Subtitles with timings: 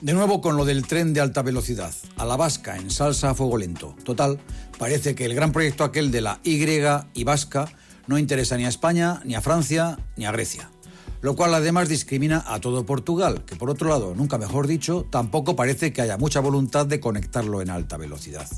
[0.00, 3.34] De nuevo con lo del tren de alta velocidad, a la vasca en salsa a
[3.34, 3.94] fuego lento.
[4.04, 4.38] Total,
[4.78, 6.62] parece que el gran proyecto aquel de la Y
[7.14, 7.68] y vasca
[8.06, 10.70] no interesa ni a España, ni a Francia, ni a Grecia.
[11.22, 15.56] Lo cual además discrimina a todo Portugal, que por otro lado, nunca mejor dicho, tampoco
[15.56, 18.48] parece que haya mucha voluntad de conectarlo en alta velocidad.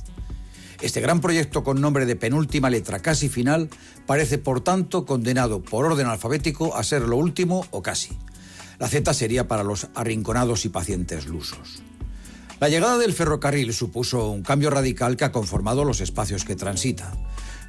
[0.80, 3.70] Este gran proyecto con nombre de penúltima letra casi final
[4.04, 8.18] parece por tanto condenado por orden alfabético a ser lo último o casi.
[8.78, 11.82] La Z sería para los arrinconados y pacientes lusos.
[12.58, 17.12] La llegada del ferrocarril supuso un cambio radical que ha conformado los espacios que transita.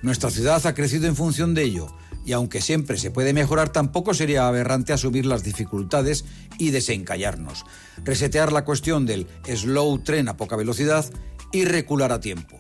[0.02, 1.88] Nuestra ciudad ha crecido en función de ello,
[2.26, 6.26] y aunque siempre se puede mejorar, tampoco sería aberrante asumir las dificultades
[6.58, 7.66] y desencallarnos,
[8.04, 11.06] resetear la cuestión del slow tren a poca velocidad
[11.52, 12.57] y recular a tiempo.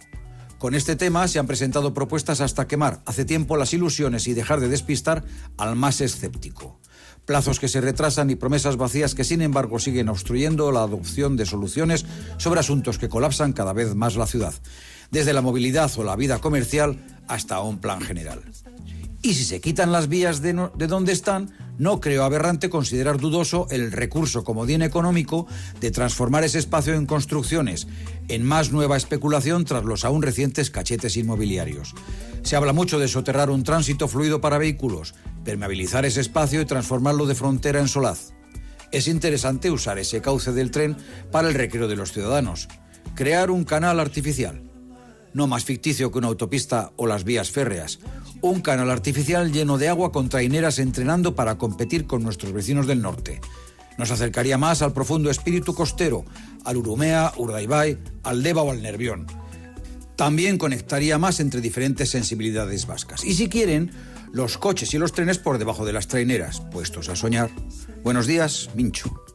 [0.57, 4.59] Con este tema se han presentado propuestas hasta quemar hace tiempo las ilusiones y dejar
[4.59, 5.23] de despistar
[5.57, 6.79] al más escéptico
[7.27, 11.45] plazos que se retrasan y promesas vacías que sin embargo siguen obstruyendo la adopción de
[11.45, 12.05] soluciones
[12.37, 14.53] sobre asuntos que colapsan cada vez más la ciudad,
[15.11, 18.41] desde la movilidad o la vida comercial hasta un plan general.
[19.21, 23.91] Y si se quitan las vías de, donde están, no creo aberrante considerar dudoso el
[23.91, 25.47] recurso comodín económico
[25.79, 27.87] de transformar ese espacio en construcciones,
[28.27, 31.93] en más nueva especulación tras los aún recientes cachetes inmobiliarios.
[32.43, 37.25] Se habla mucho de soterrar un tránsito fluido para vehículos, permeabilizar ese espacio y transformarlo
[37.25, 38.33] de frontera en solaz.
[38.91, 40.95] Es interesante usar ese cauce del tren
[41.31, 42.67] para el recreo de los ciudadanos.
[43.15, 44.66] Crear un canal artificial.
[45.33, 47.99] No más ficticio que una autopista o las vías férreas.
[48.41, 53.01] Un canal artificial lleno de agua con traineras entrenando para competir con nuestros vecinos del
[53.01, 53.41] norte.
[53.97, 56.23] Nos acercaría más al profundo espíritu costero,
[56.65, 59.25] al Urumea, Urdaibai, al Deva o al Nervión.
[60.15, 63.23] También conectaría más entre diferentes sensibilidades vascas.
[63.23, 63.91] Y si quieren,
[64.31, 67.49] los coches y los trenes por debajo de las traineras, puestos a soñar.
[68.03, 69.26] Buenos días, Mincho.